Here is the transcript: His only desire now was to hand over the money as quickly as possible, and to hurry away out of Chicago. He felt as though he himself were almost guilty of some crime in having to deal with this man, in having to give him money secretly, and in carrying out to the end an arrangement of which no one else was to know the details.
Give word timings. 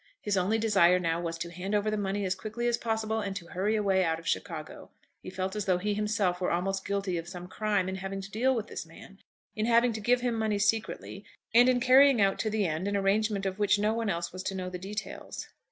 His 0.19 0.35
only 0.35 0.57
desire 0.57 0.97
now 0.97 1.21
was 1.21 1.37
to 1.37 1.51
hand 1.51 1.75
over 1.75 1.91
the 1.91 1.95
money 1.95 2.25
as 2.25 2.33
quickly 2.33 2.65
as 2.65 2.75
possible, 2.79 3.19
and 3.19 3.35
to 3.35 3.45
hurry 3.45 3.75
away 3.75 4.03
out 4.03 4.17
of 4.17 4.25
Chicago. 4.27 4.89
He 5.21 5.29
felt 5.29 5.55
as 5.55 5.65
though 5.65 5.77
he 5.77 5.93
himself 5.93 6.41
were 6.41 6.49
almost 6.49 6.85
guilty 6.87 7.19
of 7.19 7.27
some 7.27 7.47
crime 7.47 7.87
in 7.87 7.97
having 7.97 8.19
to 8.21 8.31
deal 8.31 8.55
with 8.55 8.65
this 8.65 8.83
man, 8.83 9.19
in 9.55 9.67
having 9.67 9.93
to 9.93 10.01
give 10.01 10.21
him 10.21 10.33
money 10.33 10.57
secretly, 10.57 11.23
and 11.53 11.69
in 11.69 11.79
carrying 11.79 12.19
out 12.19 12.39
to 12.39 12.49
the 12.49 12.65
end 12.65 12.87
an 12.87 12.97
arrangement 12.97 13.45
of 13.45 13.59
which 13.59 13.77
no 13.77 13.93
one 13.93 14.09
else 14.09 14.33
was 14.33 14.41
to 14.41 14.55
know 14.55 14.71
the 14.71 14.79
details. 14.79 15.47